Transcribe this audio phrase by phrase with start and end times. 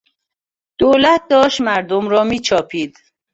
[0.79, 2.97] دولت داشت مردم را میچاپید.